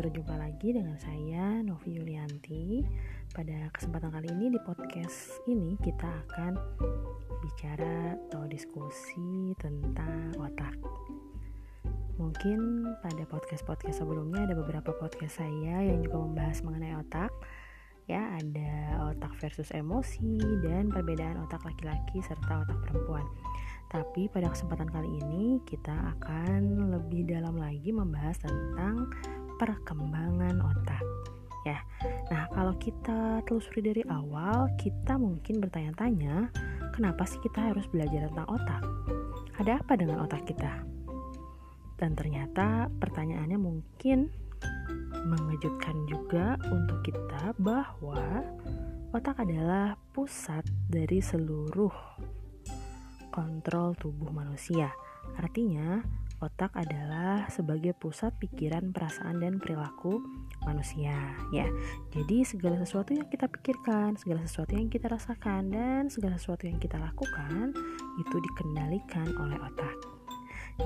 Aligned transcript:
berjumpa 0.00 0.32
lagi 0.32 0.72
dengan 0.72 0.96
saya 0.96 1.60
Novi 1.60 2.00
Yulianti. 2.00 2.80
Pada 3.36 3.68
kesempatan 3.68 4.08
kali 4.08 4.32
ini 4.32 4.48
di 4.48 4.56
podcast 4.64 5.44
ini 5.44 5.76
kita 5.76 6.08
akan 6.08 6.56
bicara 7.44 8.16
atau 8.16 8.48
diskusi 8.48 9.52
tentang 9.60 10.32
otak. 10.40 10.72
Mungkin 12.16 12.88
pada 13.04 13.28
podcast-podcast 13.28 14.00
sebelumnya 14.00 14.48
ada 14.48 14.56
beberapa 14.56 14.96
podcast 14.96 15.44
saya 15.44 15.84
yang 15.84 16.00
juga 16.00 16.16
membahas 16.16 16.64
mengenai 16.64 16.96
otak. 16.96 17.28
Ya, 18.08 18.24
ada 18.40 19.04
otak 19.12 19.36
versus 19.36 19.68
emosi 19.76 20.40
dan 20.64 20.88
perbedaan 20.88 21.44
otak 21.44 21.60
laki-laki 21.60 22.24
serta 22.24 22.64
otak 22.64 22.88
perempuan. 22.88 23.28
Tapi 23.92 24.32
pada 24.32 24.48
kesempatan 24.48 24.88
kali 24.88 25.20
ini 25.20 25.60
kita 25.68 25.92
akan 26.16 26.88
lebih 26.88 27.28
dalam 27.28 27.60
lagi 27.60 27.92
membahas 27.92 28.40
tentang 28.40 29.12
perkembangan 29.60 30.56
otak. 30.64 31.04
Ya. 31.68 31.84
Nah, 32.32 32.48
kalau 32.56 32.72
kita 32.80 33.44
telusuri 33.44 33.84
dari 33.84 34.02
awal, 34.08 34.72
kita 34.80 35.20
mungkin 35.20 35.60
bertanya-tanya, 35.60 36.48
kenapa 36.96 37.28
sih 37.28 37.36
kita 37.44 37.68
harus 37.68 37.84
belajar 37.92 38.32
tentang 38.32 38.48
otak? 38.48 38.80
Ada 39.60 39.84
apa 39.84 39.92
dengan 40.00 40.24
otak 40.24 40.48
kita? 40.48 40.80
Dan 42.00 42.16
ternyata 42.16 42.88
pertanyaannya 42.88 43.60
mungkin 43.60 44.32
mengejutkan 45.28 46.08
juga 46.08 46.56
untuk 46.72 47.04
kita 47.04 47.52
bahwa 47.60 48.40
otak 49.12 49.36
adalah 49.44 50.00
pusat 50.16 50.64
dari 50.88 51.20
seluruh 51.20 51.92
kontrol 53.28 53.92
tubuh 54.00 54.32
manusia. 54.32 54.88
Artinya, 55.36 56.00
otak 56.40 56.72
adalah 56.72 57.46
sebagai 57.52 57.92
pusat 57.92 58.32
pikiran, 58.40 58.96
perasaan, 58.96 59.44
dan 59.44 59.60
perilaku 59.60 60.24
manusia. 60.64 61.14
Ya, 61.52 61.68
jadi 62.12 62.42
segala 62.48 62.80
sesuatu 62.80 63.12
yang 63.12 63.28
kita 63.28 63.46
pikirkan, 63.46 64.16
segala 64.16 64.44
sesuatu 64.48 64.72
yang 64.72 64.88
kita 64.88 65.12
rasakan, 65.12 65.68
dan 65.68 66.02
segala 66.08 66.40
sesuatu 66.40 66.64
yang 66.64 66.80
kita 66.80 66.96
lakukan 66.96 67.76
itu 68.16 68.36
dikendalikan 68.40 69.28
oleh 69.36 69.60
otak. 69.60 69.96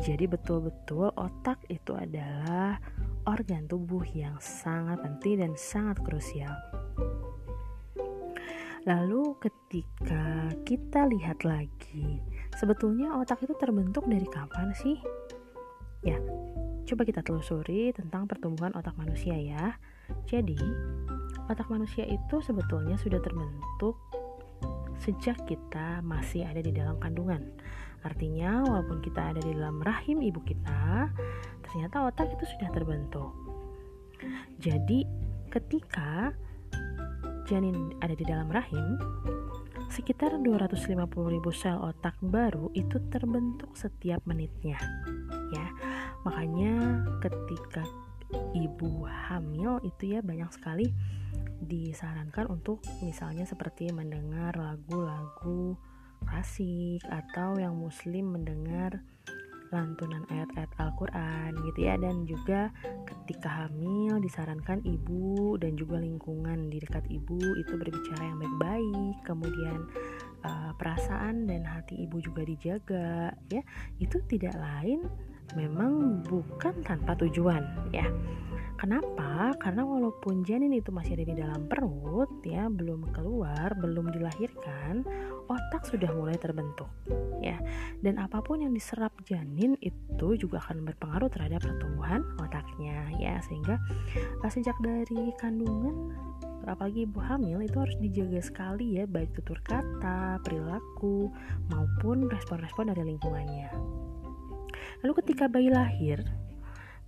Jadi 0.02 0.26
betul-betul 0.26 1.14
otak 1.14 1.62
itu 1.70 1.94
adalah 1.94 2.82
organ 3.30 3.70
tubuh 3.70 4.02
yang 4.10 4.34
sangat 4.42 4.98
penting 4.98 5.38
dan 5.38 5.52
sangat 5.54 6.02
krusial. 6.02 6.50
Lalu 8.84 9.38
ketika 9.40 10.52
kita 10.66 11.08
lihat 11.08 11.46
lagi, 11.46 12.20
sebetulnya 12.58 13.16
otak 13.16 13.40
itu 13.46 13.56
terbentuk 13.56 14.04
dari 14.04 14.28
kapan 14.28 14.76
sih? 14.76 15.00
Ya, 16.04 16.20
coba 16.84 17.02
kita 17.08 17.24
telusuri 17.24 17.90
tentang 17.96 18.28
pertumbuhan 18.28 18.76
otak 18.76 18.94
manusia 19.00 19.34
ya. 19.40 19.80
Jadi, 20.28 20.60
otak 21.48 21.72
manusia 21.72 22.04
itu 22.04 22.44
sebetulnya 22.44 23.00
sudah 23.00 23.24
terbentuk 23.24 23.96
sejak 25.00 25.36
kita 25.44 26.00
masih 26.04 26.44
ada 26.46 26.60
di 26.60 26.72
dalam 26.72 26.96
kandungan. 27.00 27.42
Artinya, 28.04 28.60
walaupun 28.64 29.00
kita 29.00 29.32
ada 29.32 29.40
di 29.40 29.56
dalam 29.56 29.80
rahim 29.80 30.20
ibu 30.20 30.40
kita, 30.44 31.08
ternyata 31.64 32.04
otak 32.04 32.28
itu 32.36 32.44
sudah 32.56 32.68
terbentuk. 32.72 33.32
Jadi, 34.60 35.08
ketika 35.48 36.32
janin 37.48 37.96
ada 38.00 38.12
di 38.16 38.24
dalam 38.24 38.48
rahim, 38.52 38.96
sekitar 39.92 40.40
250.000 40.40 41.04
sel 41.52 41.76
otak 41.80 42.16
baru 42.24 42.72
itu 42.72 43.00
terbentuk 43.12 43.72
setiap 43.76 44.24
menitnya. 44.24 44.80
Ya. 45.52 45.66
Makanya 46.24 47.04
ketika 47.20 47.84
ibu 48.56 49.04
hamil 49.06 49.78
itu 49.84 50.18
ya 50.18 50.20
banyak 50.24 50.50
sekali 50.50 50.90
disarankan 51.64 52.50
untuk 52.50 52.84
misalnya 53.00 53.46
seperti 53.48 53.88
mendengar 53.94 54.56
lagu-lagu 54.58 55.78
klasik 56.24 57.04
atau 57.08 57.60
yang 57.60 57.76
muslim 57.76 58.32
mendengar 58.32 59.04
lantunan 59.72 60.22
ayat-ayat 60.30 60.70
Al-Quran 60.78 61.50
gitu 61.70 61.78
ya. 61.82 61.98
Dan 61.98 62.24
juga 62.24 62.70
ketika 63.04 63.66
hamil 63.66 64.22
disarankan 64.22 64.80
ibu 64.86 65.58
dan 65.58 65.74
juga 65.74 65.98
lingkungan 65.98 66.70
di 66.70 66.78
dekat 66.78 67.04
ibu 67.10 67.38
itu 67.58 67.72
berbicara 67.74 68.22
yang 68.22 68.38
baik-baik 68.38 69.16
kemudian 69.26 69.78
uh, 70.46 70.70
perasaan 70.78 71.50
dan 71.50 71.66
hati 71.66 72.06
ibu 72.06 72.22
juga 72.22 72.46
dijaga 72.46 73.34
ya. 73.50 73.62
Itu 73.98 74.22
tidak 74.30 74.54
lain 74.54 75.02
memang 75.52 76.24
bukan 76.24 76.80
tanpa 76.82 77.12
tujuan 77.20 77.62
ya 77.92 78.08
Kenapa? 78.74 79.54
Karena 79.62 79.86
walaupun 79.86 80.42
janin 80.42 80.74
itu 80.74 80.90
masih 80.90 81.14
ada 81.16 81.24
di 81.24 81.36
dalam 81.38 81.64
perut 81.70 82.28
ya, 82.42 82.66
belum 82.66 83.16
keluar, 83.16 83.72
belum 83.78 84.10
dilahirkan, 84.10 85.06
otak 85.46 85.86
sudah 85.86 86.10
mulai 86.10 86.34
terbentuk 86.36 86.90
ya. 87.38 87.56
Dan 88.02 88.18
apa 88.18 88.42
pun 88.42 88.60
yang 88.66 88.74
diserap 88.74 89.14
janin 89.24 89.78
itu 89.78 90.36
juga 90.36 90.60
akan 90.68 90.84
berpengaruh 90.90 91.30
terhadap 91.30 91.62
pertumbuhan 91.62 92.26
otaknya 92.36 93.08
ya. 93.22 93.38
Sehingga 93.46 93.78
uh, 94.44 94.50
sejak 94.50 94.74
dari 94.82 95.32
kandungan 95.38 96.12
apalagi 96.68 97.04
ibu 97.08 97.20
hamil 97.24 97.60
itu 97.60 97.76
harus 97.76 97.96
dijaga 98.00 98.40
sekali 98.40 99.00
ya 99.00 99.04
baik 99.08 99.36
tutur 99.36 99.60
kata, 99.64 100.40
perilaku 100.44 101.32
maupun 101.72 102.28
respon-respon 102.28 102.92
dari 102.92 103.16
lingkungannya. 103.16 104.03
Lalu 105.02 105.12
ketika 105.24 105.50
bayi 105.50 105.68
lahir, 105.70 106.24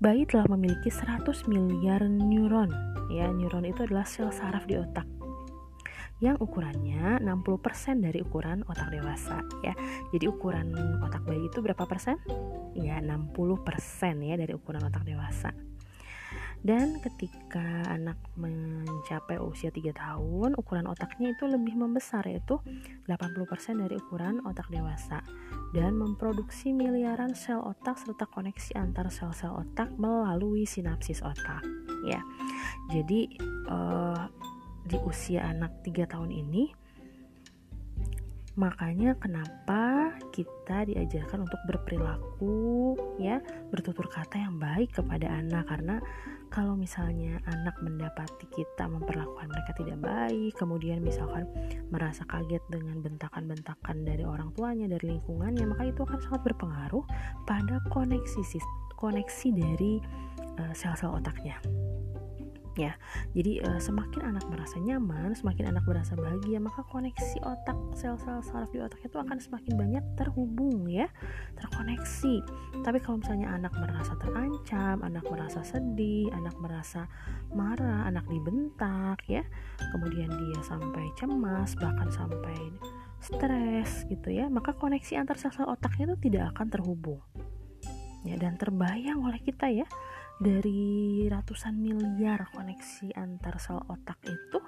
bayi 0.01 0.29
telah 0.29 0.47
memiliki 0.51 0.93
100 0.93 1.27
miliar 1.49 2.05
neuron. 2.07 2.71
Ya, 3.09 3.31
neuron 3.31 3.65
itu 3.65 3.87
adalah 3.87 4.05
sel 4.05 4.31
saraf 4.35 4.67
di 4.67 4.77
otak 4.77 5.07
yang 6.17 6.41
ukurannya 6.41 7.21
60% 7.21 8.01
dari 8.01 8.25
ukuran 8.25 8.65
otak 8.65 8.89
dewasa 8.89 9.45
ya. 9.61 9.77
Jadi 10.17 10.25
ukuran 10.25 10.73
otak 11.05 11.29
bayi 11.29 11.45
itu 11.45 11.61
berapa 11.61 11.85
persen? 11.85 12.17
Ya, 12.73 13.01
60% 13.05 13.37
ya 14.25 14.35
dari 14.41 14.53
ukuran 14.57 14.89
otak 14.89 15.05
dewasa. 15.05 15.53
Dan 16.67 16.99
ketika 16.99 17.63
anak 17.87 18.19
mencapai 18.35 19.39
usia 19.39 19.71
3 19.71 19.95
tahun, 19.95 20.59
ukuran 20.59 20.91
otaknya 20.91 21.31
itu 21.31 21.47
lebih 21.47 21.79
membesar 21.79 22.27
yaitu 22.27 22.59
80% 23.07 23.87
dari 23.87 23.95
ukuran 23.95 24.43
otak 24.43 24.67
dewasa. 24.75 25.23
Dan 25.71 25.95
memproduksi 25.95 26.75
miliaran 26.75 27.39
sel 27.39 27.63
otak 27.63 28.03
serta 28.03 28.27
koneksi 28.27 28.83
antar 28.83 29.07
sel-sel 29.15 29.55
otak 29.55 29.95
melalui 29.95 30.67
sinapsis 30.67 31.23
otak 31.23 31.63
ya. 32.11 32.19
Jadi 32.91 33.39
uh, 33.71 34.27
di 34.83 34.99
usia 35.07 35.47
anak 35.47 35.87
3 35.87 36.03
tahun 36.19 36.35
ini 36.35 36.75
makanya 38.57 39.13
kenapa 39.21 40.17
kita 40.33 40.89
diajarkan 40.89 41.45
untuk 41.45 41.61
berperilaku 41.69 42.97
ya 43.21 43.37
bertutur 43.69 44.09
kata 44.09 44.41
yang 44.41 44.59
baik 44.59 44.97
kepada 44.97 45.31
anak. 45.31 45.69
Karena 45.71 46.03
kalau 46.51 46.79
misalnya 46.79 47.43
anak 47.51 47.75
mendapati 47.83 48.47
kita 48.55 48.87
memperlakukan 48.87 49.51
mereka 49.51 49.71
tidak 49.77 49.99
baik 50.01 50.53
kemudian 50.57 51.03
misalkan 51.03 51.45
merasa 51.91 52.23
kaget 52.27 52.63
dengan 52.71 53.03
bentakan-bentakan 53.03 54.07
dari 54.07 54.23
orang 54.23 54.55
tuanya 54.55 54.87
dari 54.87 55.19
lingkungannya 55.19 55.67
maka 55.67 55.91
itu 55.91 56.01
akan 56.07 56.19
sangat 56.23 56.41
berpengaruh 56.53 57.05
pada 57.45 57.83
koneksi 57.91 58.43
koneksi 58.97 59.49
dari 59.53 60.01
uh, 60.59 60.73
sel-sel 60.73 61.13
otaknya 62.77 62.93
ya 62.93 62.93
jadi 63.33 63.53
uh, 63.65 63.81
semakin 63.81 64.37
anak 64.37 64.45
merasa 64.53 64.77
nyaman 64.77 65.33
semakin 65.33 65.73
anak 65.73 65.85
merasa 65.89 66.13
bahagia 66.13 66.61
maka 66.61 66.85
koneksi 66.93 67.39
otak 67.41 67.77
sel-sel 67.97 68.45
saraf 68.45 68.69
di 68.69 68.85
otak 68.85 69.01
itu 69.01 69.17
akan 69.17 69.41
semakin 69.41 69.73
banyak 69.81 70.05
terhubung 70.21 70.85
ya 70.85 71.09
terkoneksi. 71.57 72.45
Tapi 72.85 72.99
kalau 73.01 73.25
misalnya 73.25 73.57
anak 73.57 73.73
merasa 73.81 74.13
terancam 74.21 75.01
anak 75.01 75.25
merasa 75.25 75.65
sedih 75.65 76.29
anak 76.37 76.53
merasa 76.61 77.09
marah 77.57 78.05
anak 78.05 78.29
dibentak 78.29 79.25
ya 79.25 79.43
kemudian 79.97 80.29
dia 80.29 80.61
sampai 80.61 81.09
cemas 81.17 81.73
bahkan 81.81 82.13
sampai 82.13 82.77
stres 83.25 84.05
gitu 84.13 84.29
ya 84.29 84.53
maka 84.53 84.77
koneksi 84.77 85.17
antar 85.17 85.41
sel-sel 85.41 85.65
otaknya 85.65 86.13
itu 86.13 86.29
tidak 86.29 86.53
akan 86.57 86.69
terhubung. 86.69 87.25
Ya 88.27 88.35
dan 88.37 88.59
terbayang 88.59 89.23
oleh 89.23 89.39
kita 89.39 89.71
ya 89.71 89.87
dari 90.37 91.25
ratusan 91.33 91.81
miliar 91.81 92.45
koneksi 92.53 93.17
antar 93.17 93.57
sel 93.57 93.81
otak 93.89 94.21
itu 94.29 94.59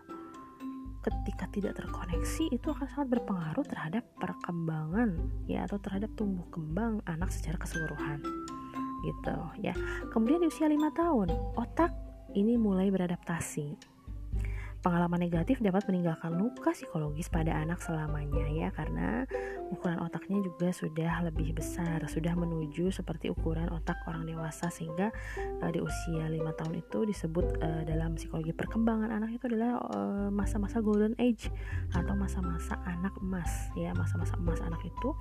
ketika 1.04 1.46
tidak 1.52 1.72
terkoneksi 1.78 2.52
itu 2.52 2.66
akan 2.68 2.88
sangat 2.90 3.08
berpengaruh 3.20 3.64
terhadap 3.64 4.04
perkembangan 4.18 5.14
ya 5.46 5.64
atau 5.64 5.78
terhadap 5.80 6.10
tumbuh 6.16 6.44
kembang 6.50 7.00
anak 7.06 7.30
secara 7.32 7.56
keseluruhan 7.60 8.20
gitu 9.06 9.36
ya. 9.62 9.72
Kemudian 10.10 10.42
di 10.42 10.50
usia 10.50 10.66
lima 10.66 10.90
tahun 10.92 11.30
otak 11.54 11.94
ini 12.34 12.58
mulai 12.58 12.90
beradaptasi 12.90 13.97
pengalaman 14.78 15.18
negatif 15.18 15.58
dapat 15.58 15.86
meninggalkan 15.90 16.38
luka 16.38 16.70
psikologis 16.70 17.26
pada 17.26 17.50
anak 17.50 17.82
selamanya 17.82 18.46
ya 18.46 18.68
karena 18.70 19.26
ukuran 19.68 20.00
otaknya 20.00 20.40
juga 20.40 20.72
sudah 20.72 21.28
lebih 21.28 21.52
besar, 21.52 22.00
sudah 22.08 22.32
menuju 22.32 22.88
seperti 22.88 23.28
ukuran 23.28 23.68
otak 23.68 24.00
orang 24.08 24.24
dewasa 24.24 24.72
sehingga 24.72 25.12
uh, 25.60 25.70
di 25.70 25.80
usia 25.82 26.24
lima 26.30 26.56
tahun 26.56 26.80
itu 26.80 27.04
disebut 27.04 27.60
uh, 27.60 27.82
dalam 27.84 28.16
psikologi 28.16 28.56
perkembangan 28.56 29.12
anak 29.12 29.36
itu 29.36 29.44
adalah 29.50 29.80
eh, 29.92 30.28
masa-masa 30.32 30.80
uh, 30.80 30.84
golden 30.84 31.14
age 31.20 31.52
atau 31.92 32.14
masa-masa 32.16 32.80
anak 32.88 33.12
emas 33.20 33.50
ya, 33.76 33.92
masa-masa 33.92 34.34
emas 34.40 34.60
anak 34.64 34.80
itu. 34.84 35.12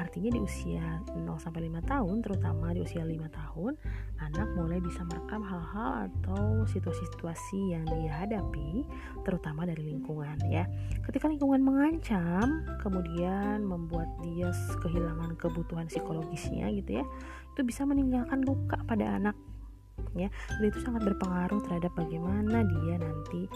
Artinya 0.00 0.34
di 0.34 0.40
usia 0.42 1.00
0 1.14 1.38
sampai 1.38 1.70
5 1.70 1.84
tahun 1.86 2.16
terutama 2.24 2.74
di 2.74 2.80
usia 2.82 3.06
5 3.06 3.14
tahun 3.30 3.72
anak 4.18 4.48
mulai 4.58 4.78
bisa 4.82 5.02
merekam 5.06 5.42
hal-hal 5.42 6.10
atau 6.10 6.66
situasi-situasi 6.66 7.74
yang 7.74 7.84
dia 7.86 8.12
hadapi 8.26 8.86
terutama 9.22 9.66
dari 9.68 9.94
lingkungan 9.94 10.38
ya. 10.50 10.66
Ketika 11.06 11.30
lingkungan 11.30 11.62
mengancam 11.62 12.66
kemudian 12.82 13.62
membuat 13.62 14.08
dia 14.22 14.50
kehilangan 14.82 15.34
kebutuhan 15.38 15.86
psikologisnya 15.86 16.70
gitu 16.74 17.02
ya 17.02 17.04
itu 17.52 17.60
bisa 17.62 17.84
meninggalkan 17.84 18.42
luka 18.42 18.80
pada 18.86 19.18
anak 19.18 19.36
ya. 20.16 20.28
Dan 20.58 20.64
itu 20.68 20.78
sangat 20.82 21.04
berpengaruh 21.06 21.60
terhadap 21.66 21.92
bagaimana 21.94 22.64
dia 22.64 22.94
nanti 22.98 23.46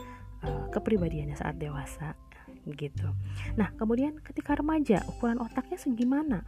uh, 0.46 0.68
kepribadiannya 0.70 1.36
saat 1.38 1.56
dewasa 1.58 2.14
gitu. 2.66 3.08
Nah 3.54 3.70
kemudian 3.78 4.18
ketika 4.22 4.58
remaja 4.58 5.02
ukuran 5.06 5.38
otaknya 5.38 5.78
segimana? 5.78 6.42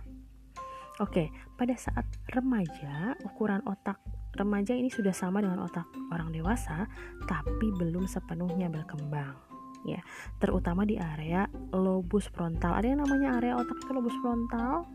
Oke, 0.99 1.31
pada 1.55 1.79
saat 1.79 2.03
remaja, 2.35 3.15
ukuran 3.23 3.63
otak 3.71 4.03
remaja 4.39 4.73
ini 4.73 4.89
sudah 4.89 5.13
sama 5.13 5.43
dengan 5.43 5.67
otak 5.67 5.91
orang 6.15 6.31
dewasa, 6.31 6.87
tapi 7.27 7.75
belum 7.75 8.07
sepenuhnya 8.07 8.71
berkembang 8.71 9.49
ya. 9.87 10.01
Terutama 10.43 10.83
di 10.89 10.99
area 10.99 11.47
lobus 11.75 12.27
frontal. 12.31 12.75
Ada 12.75 12.95
yang 12.95 13.01
namanya 13.05 13.39
area 13.39 13.55
otak 13.59 13.79
itu 13.79 13.91
lobus 13.93 14.17
frontal? 14.23 14.89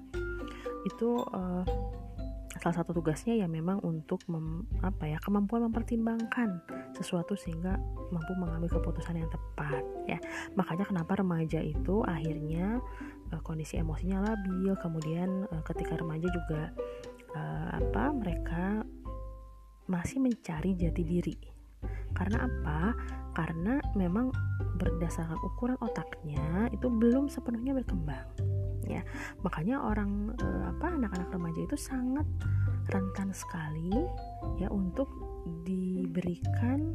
Itu 0.84 1.24
uh, 1.31 1.63
salah 2.60 2.75
satu 2.80 2.95
tugasnya 2.95 3.36
ya 3.36 3.48
memang 3.50 3.84
untuk 3.84 4.24
mem, 4.31 4.63
apa 4.80 5.10
ya 5.10 5.18
kemampuan 5.19 5.68
mempertimbangkan 5.68 6.63
sesuatu 6.96 7.36
sehingga 7.36 7.75
mampu 8.07 8.31
mengambil 8.39 8.72
keputusan 8.80 9.19
yang 9.19 9.30
tepat 9.31 9.84
ya. 10.07 10.19
Makanya 10.56 10.88
kenapa 10.88 11.19
remaja 11.19 11.60
itu 11.60 12.04
akhirnya 12.07 12.80
uh, 13.31 13.42
kondisi 13.44 13.80
emosinya 13.80 14.24
labil. 14.24 14.75
Kemudian 14.80 15.48
uh, 15.50 15.63
ketika 15.68 16.00
remaja 16.00 16.28
juga 16.30 16.72
uh, 17.36 17.69
apa 17.80 18.13
mereka 18.13 18.86
masih 19.94 20.18
mencari 20.18 20.74
jati 20.74 21.04
diri. 21.06 21.38
Karena 22.18 22.50
apa? 22.50 22.98
Karena 23.38 23.78
memang 23.94 24.34
berdasarkan 24.81 25.38
ukuran 25.45 25.78
otaknya 25.86 26.69
itu 26.74 26.90
belum 26.90 27.30
sepenuhnya 27.30 27.78
berkembang 27.78 28.25
ya. 28.88 29.01
Makanya 29.42 29.81
orang 29.81 30.34
e, 30.38 30.48
apa 30.69 30.98
anak-anak 30.98 31.30
remaja 31.31 31.62
itu 31.63 31.78
sangat 31.78 32.25
rentan 32.92 33.31
sekali 33.31 33.94
ya 34.60 34.68
untuk 34.69 35.07
diberikan 35.63 36.94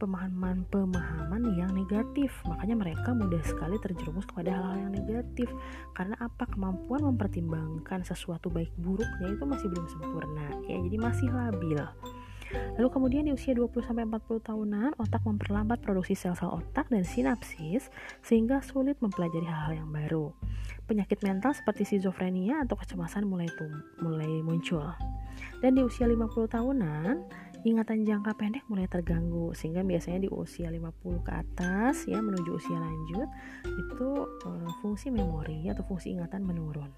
pemahaman-pemahaman 0.00 1.44
yang 1.60 1.70
negatif. 1.76 2.32
Makanya 2.48 2.72
mereka 2.72 3.12
mudah 3.12 3.44
sekali 3.44 3.76
terjerumus 3.84 4.24
kepada 4.24 4.56
hal-hal 4.56 4.88
yang 4.88 4.92
negatif. 4.96 5.48
Karena 5.92 6.16
apa? 6.16 6.48
Kemampuan 6.48 7.04
mempertimbangkan 7.04 8.00
sesuatu 8.08 8.48
baik 8.48 8.72
buruknya 8.80 9.28
itu 9.36 9.44
masih 9.44 9.68
belum 9.68 9.86
sempurna 9.92 10.48
ya. 10.66 10.80
Jadi 10.80 10.96
masih 10.96 11.28
labil 11.28 11.80
Lalu 12.78 12.88
kemudian 12.90 13.24
di 13.26 13.32
usia 13.34 13.54
20-40 13.54 14.42
tahunan, 14.42 14.90
otak 14.98 15.22
memperlambat 15.22 15.82
produksi 15.84 16.18
sel-sel 16.18 16.50
otak 16.50 16.90
dan 16.90 17.06
sinapsis 17.06 17.92
sehingga 18.24 18.64
sulit 18.64 18.98
mempelajari 18.98 19.46
hal-hal 19.46 19.84
yang 19.84 19.90
baru. 19.90 20.34
Penyakit 20.90 21.22
mental 21.22 21.54
seperti 21.54 21.86
skizofrenia 21.86 22.62
atau 22.66 22.74
kecemasan 22.74 23.26
mulai 23.26 23.46
mulai 24.02 24.42
muncul. 24.42 24.90
Dan 25.62 25.78
di 25.78 25.82
usia 25.86 26.08
50 26.08 26.50
tahunan, 26.50 27.14
ingatan 27.62 28.08
jangka 28.08 28.32
pendek 28.40 28.64
mulai 28.72 28.88
terganggu 28.88 29.52
sehingga 29.52 29.84
biasanya 29.84 30.24
di 30.24 30.30
usia 30.32 30.72
50 30.72 31.26
ke 31.26 31.32
atas 31.32 32.08
ya 32.08 32.24
menuju 32.24 32.56
usia 32.56 32.78
lanjut 32.80 33.28
itu 33.68 34.10
e, 34.48 34.50
fungsi 34.80 35.12
memori 35.12 35.68
atau 35.68 35.84
fungsi 35.84 36.16
ingatan 36.16 36.40
menurun. 36.40 36.88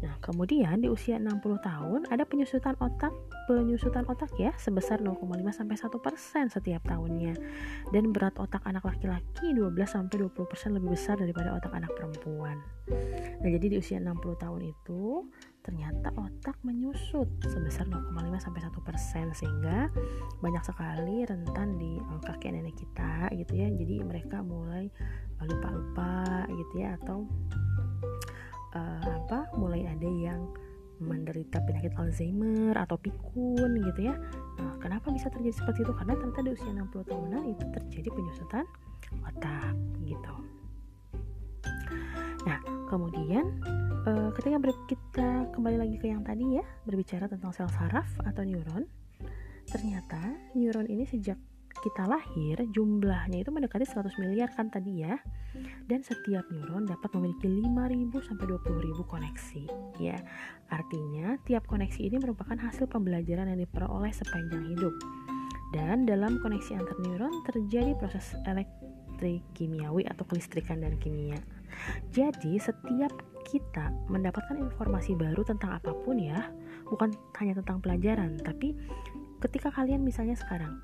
Nah, 0.00 0.16
kemudian 0.24 0.80
di 0.80 0.88
usia 0.88 1.20
60 1.20 1.60
tahun 1.60 2.00
ada 2.08 2.24
penyusutan 2.24 2.72
otak, 2.80 3.12
penyusutan 3.50 4.06
otak 4.06 4.30
ya 4.38 4.54
sebesar 4.54 5.02
0,5 5.02 5.26
sampai 5.50 5.74
1% 5.74 6.54
setiap 6.54 6.82
tahunnya. 6.86 7.34
Dan 7.90 8.14
berat 8.14 8.38
otak 8.38 8.62
anak 8.62 8.86
laki-laki 8.86 9.50
12 9.50 9.74
sampai 9.90 10.22
20% 10.22 10.78
lebih 10.78 10.94
besar 10.94 11.18
daripada 11.18 11.58
otak 11.58 11.74
anak 11.74 11.90
perempuan. 11.98 12.62
Nah, 13.42 13.50
jadi 13.50 13.66
di 13.74 13.76
usia 13.82 13.98
60 13.98 14.38
tahun 14.38 14.62
itu 14.70 15.26
ternyata 15.66 16.14
otak 16.14 16.62
menyusut 16.62 17.26
sebesar 17.42 17.90
0,5 17.90 18.38
sampai 18.38 18.60
1% 18.62 19.34
sehingga 19.34 19.90
banyak 20.38 20.62
sekali 20.62 21.26
rentan 21.26 21.74
di 21.74 21.98
uh, 21.98 22.22
kakek 22.22 22.54
nenek 22.54 22.78
kita 22.78 23.34
gitu 23.34 23.52
ya. 23.58 23.66
Jadi 23.66 24.06
mereka 24.06 24.46
mulai 24.46 24.86
lupa-lupa 25.42 26.46
gitu 26.54 26.74
ya 26.78 26.94
atau 27.02 27.26
uh, 28.78 29.10
apa 29.26 29.50
mulai 29.58 29.90
ada 29.90 30.06
yang 30.06 30.46
menderita 31.00 31.64
penyakit 31.64 31.96
Alzheimer 31.96 32.76
atau 32.76 33.00
pikun 33.00 33.80
gitu 33.80 34.00
ya. 34.12 34.14
Nah, 34.60 34.76
kenapa 34.78 35.08
bisa 35.10 35.32
terjadi 35.32 35.56
seperti 35.56 35.82
itu? 35.82 35.92
Karena 35.96 36.14
ternyata 36.14 36.40
di 36.44 36.50
usia 36.52 36.70
60 36.70 37.10
tahunan 37.10 37.42
itu 37.48 37.64
terjadi 37.72 38.08
penyusutan 38.12 38.64
otak 39.26 39.74
gitu. 40.04 40.34
Nah, 42.46 42.60
kemudian 42.88 43.44
uh, 44.06 44.30
ketika 44.36 44.56
kita 44.88 45.28
kembali 45.52 45.76
lagi 45.80 45.96
ke 46.00 46.06
yang 46.08 46.24
tadi 46.24 46.60
ya, 46.60 46.64
berbicara 46.84 47.26
tentang 47.26 47.52
sel 47.52 47.68
saraf 47.68 48.08
atau 48.24 48.44
neuron, 48.44 48.84
ternyata 49.68 50.20
neuron 50.56 50.88
ini 50.88 51.04
sejak 51.04 51.36
kita 51.80 52.04
lahir 52.04 52.58
jumlahnya 52.74 53.40
itu 53.40 53.50
mendekati 53.54 53.86
100 53.86 54.10
miliar 54.18 54.50
kan 54.52 54.68
tadi 54.68 55.06
ya. 55.06 55.16
Dan 55.86 56.02
setiap 56.02 56.46
neuron 56.50 56.86
dapat 56.86 57.10
memiliki 57.18 57.46
5000 57.46 58.26
sampai 58.26 58.44
20000 58.46 59.06
koneksi 59.06 59.62
ya. 60.02 60.18
Artinya 60.70 61.38
tiap 61.46 61.66
koneksi 61.70 62.00
ini 62.06 62.16
merupakan 62.18 62.58
hasil 62.58 62.90
pembelajaran 62.90 63.50
yang 63.50 63.60
diperoleh 63.62 64.12
sepanjang 64.14 64.74
hidup. 64.74 64.94
Dan 65.70 66.06
dalam 66.06 66.42
koneksi 66.42 66.82
antar 66.82 66.98
neuron 67.02 67.32
terjadi 67.46 67.94
proses 67.94 68.34
elektrik 68.46 69.42
kimiawi 69.54 70.02
atau 70.06 70.26
kelistrikan 70.26 70.82
dan 70.82 70.98
kimia. 70.98 71.38
Jadi 72.10 72.58
setiap 72.58 73.14
kita 73.50 73.90
mendapatkan 74.06 74.58
informasi 74.58 75.18
baru 75.18 75.42
tentang 75.42 75.78
apa 75.78 75.90
pun 76.06 76.18
ya 76.22 76.50
bukan 76.86 77.14
hanya 77.38 77.58
tentang 77.62 77.82
pelajaran 77.82 78.38
tapi 78.42 78.78
ketika 79.42 79.74
kalian 79.74 80.02
misalnya 80.06 80.38
sekarang 80.38 80.78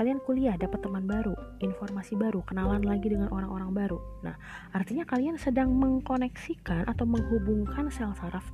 kalian 0.00 0.16
kuliah 0.24 0.56
dapat 0.56 0.80
teman 0.80 1.04
baru, 1.04 1.36
informasi 1.60 2.16
baru, 2.16 2.40
kenalan 2.48 2.80
lagi 2.80 3.12
dengan 3.12 3.28
orang-orang 3.28 3.68
baru. 3.76 4.00
Nah, 4.24 4.32
artinya 4.72 5.04
kalian 5.04 5.36
sedang 5.36 5.76
mengkoneksikan 5.76 6.88
atau 6.88 7.04
menghubungkan 7.04 7.92
sel 7.92 8.16
saraf 8.16 8.48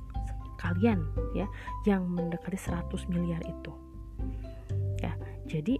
kalian 0.59 0.99
ya 1.31 1.47
yang 1.87 2.03
mendekati 2.03 2.59
100 2.59 2.91
miliar 3.07 3.39
itu. 3.47 3.71
Ya, 4.99 5.15
jadi 5.47 5.79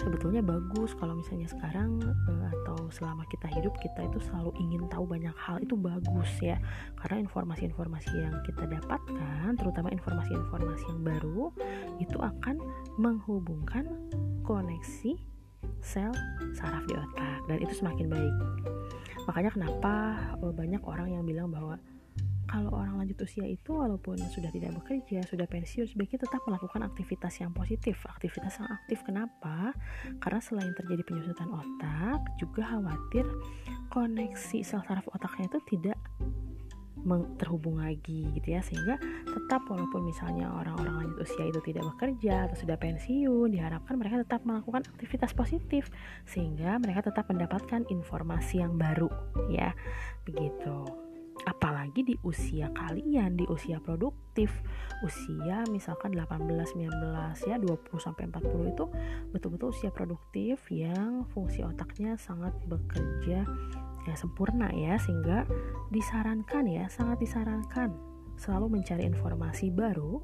sebetulnya 0.00 0.42
bagus. 0.44 0.92
Kalau 0.96 1.16
misalnya 1.16 1.48
sekarang 1.48 2.00
uh, 2.04 2.48
atau 2.60 2.88
selama 2.92 3.24
kita 3.28 3.48
hidup 3.52 3.74
kita 3.80 4.06
itu 4.06 4.18
selalu 4.28 4.52
ingin 4.60 4.86
tahu 4.92 5.04
banyak 5.08 5.34
hal. 5.36 5.60
Itu 5.62 5.74
bagus 5.76 6.30
ya. 6.40 6.60
Karena 7.00 7.24
informasi-informasi 7.24 8.12
yang 8.16 8.34
kita 8.44 8.64
dapatkan 8.68 9.50
terutama 9.56 9.88
informasi-informasi 9.92 10.84
yang 10.88 11.00
baru 11.02 11.44
itu 12.02 12.18
akan 12.20 12.60
menghubungkan 13.00 13.88
koneksi 14.44 15.16
sel 15.80 16.12
saraf 16.54 16.84
di 16.86 16.94
otak. 16.94 17.40
Dan 17.48 17.58
itu 17.62 17.72
semakin 17.74 18.06
baik. 18.10 18.34
Makanya 19.26 19.50
kenapa 19.52 19.94
uh, 20.42 20.52
banyak 20.54 20.82
orang 20.86 21.08
yang 21.10 21.24
bilang 21.26 21.50
bahwa 21.50 21.80
kalau 22.46 22.70
orang 22.72 23.02
lanjut 23.02 23.18
usia 23.26 23.44
itu 23.46 23.74
walaupun 23.74 24.18
sudah 24.30 24.50
tidak 24.54 24.72
bekerja, 24.82 25.26
sudah 25.26 25.46
pensiun, 25.50 25.90
sebaiknya 25.90 26.22
tetap 26.22 26.42
melakukan 26.46 26.86
aktivitas 26.86 27.42
yang 27.42 27.50
positif. 27.50 27.98
Aktivitas 28.06 28.62
yang 28.62 28.70
aktif 28.70 29.02
kenapa? 29.02 29.74
Karena 30.22 30.40
selain 30.40 30.72
terjadi 30.78 31.02
penyusutan 31.02 31.50
otak, 31.50 32.22
juga 32.38 32.62
khawatir 32.66 33.26
koneksi 33.90 34.58
sel 34.62 34.82
saraf 34.86 35.06
otaknya 35.10 35.50
itu 35.50 35.60
tidak 35.76 35.98
terhubung 37.38 37.78
lagi 37.78 38.26
gitu 38.34 38.58
ya 38.58 38.60
sehingga 38.66 38.98
tetap 39.30 39.62
walaupun 39.70 40.10
misalnya 40.10 40.50
orang-orang 40.50 41.06
lanjut 41.06 41.22
usia 41.22 41.46
itu 41.46 41.62
tidak 41.62 41.86
bekerja 41.94 42.50
atau 42.50 42.56
sudah 42.58 42.74
pensiun 42.74 43.54
diharapkan 43.54 43.94
mereka 43.94 44.26
tetap 44.26 44.42
melakukan 44.42 44.82
aktivitas 44.90 45.30
positif 45.30 45.86
sehingga 46.26 46.82
mereka 46.82 47.06
tetap 47.06 47.30
mendapatkan 47.30 47.86
informasi 47.86 48.58
yang 48.58 48.74
baru 48.74 49.06
ya 49.46 49.70
begitu 50.26 51.05
apalagi 51.44 52.00
di 52.00 52.14
usia 52.24 52.72
kalian 52.72 53.36
di 53.36 53.44
usia 53.52 53.76
produktif. 53.82 54.48
Usia 55.04 55.66
misalkan 55.68 56.16
18 56.16 56.48
19 56.48 56.88
ya 57.44 57.56
20 57.60 58.00
sampai 58.00 58.32
40 58.32 58.72
itu 58.72 58.84
betul-betul 59.36 59.68
usia 59.74 59.90
produktif 59.92 60.64
yang 60.72 61.28
fungsi 61.36 61.60
otaknya 61.60 62.16
sangat 62.16 62.56
bekerja 62.64 63.44
ya 64.06 64.14
sempurna 64.14 64.70
ya 64.70 64.96
sehingga 65.02 65.44
disarankan 65.90 66.64
ya 66.70 66.86
sangat 66.86 67.18
disarankan 67.18 67.90
selalu 68.38 68.78
mencari 68.78 69.02
informasi 69.04 69.74
baru 69.74 70.22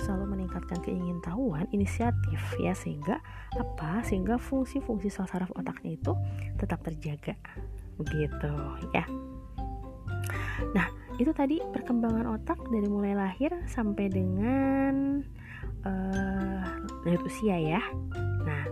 selalu 0.00 0.34
meningkatkan 0.38 0.80
keingintahuan 0.80 1.68
inisiatif 1.70 2.40
ya 2.58 2.72
sehingga 2.72 3.20
apa? 3.54 4.00
Sehingga 4.02 4.40
fungsi-fungsi 4.40 5.12
sel 5.12 5.28
saraf 5.28 5.52
otaknya 5.52 5.94
itu 5.94 6.12
tetap 6.56 6.80
terjaga. 6.82 7.36
Begitu 8.00 8.52
ya 8.96 9.04
Nah, 10.70 10.86
itu 11.18 11.34
tadi 11.34 11.58
perkembangan 11.60 12.30
otak 12.38 12.58
dari 12.70 12.86
mulai 12.86 13.18
lahir 13.18 13.50
sampai 13.66 14.06
dengan 14.06 15.20
uh, 15.82 16.62
lanjut 17.02 17.22
usia 17.26 17.58
ya. 17.58 17.82
Nah, 18.46 18.64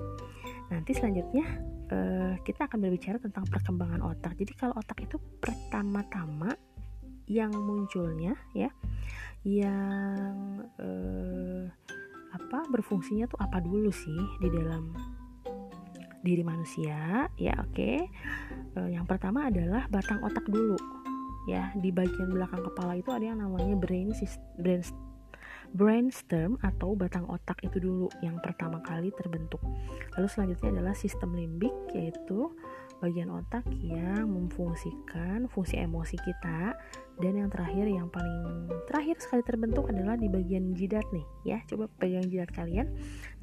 nanti 0.70 0.94
selanjutnya 0.94 1.46
uh, 1.90 2.34
kita 2.46 2.70
akan 2.70 2.78
berbicara 2.78 3.18
tentang 3.18 3.44
perkembangan 3.50 4.00
otak. 4.06 4.38
Jadi 4.38 4.52
kalau 4.54 4.78
otak 4.78 5.02
itu 5.02 5.18
pertama-tama 5.42 6.54
yang 7.30 7.50
munculnya 7.54 8.34
ya, 8.54 8.70
yang 9.46 10.64
uh, 10.78 11.66
apa 12.30 12.66
berfungsinya 12.70 13.26
tuh 13.26 13.38
apa 13.42 13.58
dulu 13.58 13.90
sih 13.90 14.22
di 14.38 14.48
dalam 14.54 14.94
diri 16.20 16.44
manusia 16.44 17.26
ya 17.40 17.54
oke 17.56 17.72
okay. 17.72 17.98
uh, 18.76 18.88
yang 18.92 19.08
pertama 19.08 19.48
adalah 19.48 19.88
batang 19.88 20.20
otak 20.20 20.44
dulu 20.46 20.76
ya 21.48 21.72
di 21.78 21.88
bagian 21.88 22.32
belakang 22.32 22.60
kepala 22.60 22.98
itu 22.98 23.08
ada 23.14 23.24
yang 23.24 23.40
namanya 23.40 23.76
brain 23.78 24.12
brain 24.60 24.82
brainstem 25.70 26.58
atau 26.66 26.98
batang 26.98 27.26
otak 27.30 27.62
itu 27.62 27.78
dulu 27.78 28.10
yang 28.24 28.38
pertama 28.42 28.82
kali 28.82 29.14
terbentuk. 29.14 29.62
Lalu 30.18 30.26
selanjutnya 30.26 30.68
adalah 30.78 30.94
sistem 30.98 31.34
limbik 31.34 31.72
yaitu 31.94 32.50
bagian 33.00 33.32
otak 33.32 33.64
yang 33.80 34.28
memfungsikan 34.28 35.46
fungsi 35.48 35.80
emosi 35.80 36.18
kita. 36.20 36.74
Dan 37.20 37.36
yang 37.36 37.52
terakhir 37.52 37.84
yang 37.84 38.08
paling 38.08 38.66
terakhir 38.88 39.20
sekali 39.20 39.44
terbentuk 39.44 39.92
adalah 39.92 40.16
di 40.16 40.26
bagian 40.26 40.72
jidat 40.74 41.06
nih 41.14 41.26
ya. 41.46 41.58
Coba 41.70 41.86
pegang 42.00 42.26
jidat 42.26 42.50
kalian. 42.50 42.90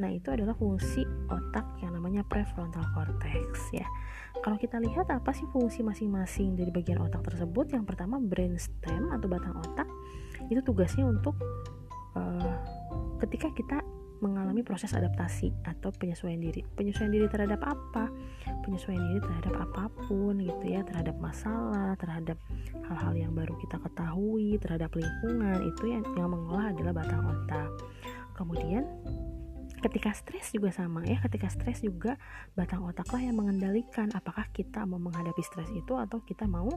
Nah 0.02 0.12
itu 0.12 0.34
adalah 0.34 0.58
fungsi 0.58 1.08
otak 1.32 1.66
yang 1.80 1.96
namanya 1.96 2.28
prefrontal 2.28 2.84
cortex 2.92 3.72
ya 3.72 3.88
kalau 4.44 4.58
kita 4.58 4.78
lihat 4.82 5.10
apa 5.10 5.32
sih 5.34 5.46
fungsi 5.52 5.82
masing-masing 5.82 6.56
dari 6.58 6.72
bagian 6.72 7.02
otak 7.04 7.26
tersebut? 7.26 7.74
Yang 7.74 7.86
pertama 7.94 8.22
brainstem 8.22 9.10
atau 9.12 9.28
batang 9.30 9.56
otak 9.60 9.88
itu 10.48 10.62
tugasnya 10.64 11.04
untuk 11.06 11.36
uh, 12.16 12.56
ketika 13.22 13.52
kita 13.52 13.78
mengalami 14.18 14.66
proses 14.66 14.98
adaptasi 14.98 15.54
atau 15.62 15.94
penyesuaian 15.94 16.42
diri. 16.42 16.66
Penyesuaian 16.74 17.14
diri 17.14 17.30
terhadap 17.30 17.62
apa? 17.62 18.10
Penyesuaian 18.66 18.98
diri 18.98 19.22
terhadap 19.22 19.54
apa 19.62 19.94
pun 20.10 20.42
gitu 20.42 20.66
ya, 20.66 20.82
terhadap 20.82 21.22
masalah, 21.22 21.94
terhadap 22.02 22.38
hal-hal 22.90 23.14
yang 23.14 23.34
baru 23.38 23.54
kita 23.62 23.78
ketahui, 23.78 24.58
terhadap 24.58 24.90
lingkungan 24.98 25.60
itu 25.70 25.84
yang 25.86 26.04
yang 26.18 26.34
mengolah 26.34 26.74
adalah 26.74 26.94
batang 26.98 27.22
otak. 27.30 27.70
Kemudian 28.34 28.86
ketika 29.78 30.10
stres 30.14 30.50
juga 30.54 30.74
sama 30.74 31.06
ya 31.06 31.22
ketika 31.22 31.48
stres 31.54 31.86
juga 31.86 32.18
batang 32.58 32.82
otaklah 32.86 33.22
yang 33.22 33.38
mengendalikan 33.38 34.10
apakah 34.18 34.50
kita 34.50 34.84
mau 34.90 34.98
menghadapi 34.98 35.42
stres 35.46 35.70
itu 35.74 35.94
atau 35.94 36.22
kita 36.26 36.50
mau 36.50 36.70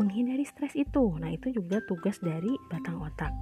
menghindari 0.00 0.48
stres 0.48 0.72
itu. 0.78 1.18
Nah 1.20 1.28
itu 1.28 1.52
juga 1.52 1.82
tugas 1.84 2.16
dari 2.24 2.56
batang 2.72 3.02
otak. 3.04 3.32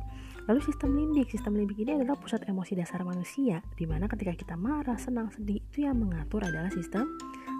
Lalu 0.48 0.64
sistem 0.64 0.96
limbik 0.96 1.28
sistem 1.28 1.54
limbik 1.60 1.76
ini 1.78 2.00
adalah 2.00 2.16
pusat 2.16 2.48
emosi 2.48 2.72
dasar 2.72 3.04
manusia 3.04 3.60
di 3.76 3.84
mana 3.84 4.08
ketika 4.08 4.32
kita 4.32 4.54
marah 4.56 4.96
senang 4.96 5.28
sedih 5.28 5.60
itu 5.60 5.84
yang 5.84 6.00
mengatur 6.00 6.40
adalah 6.40 6.72
sistem 6.72 7.04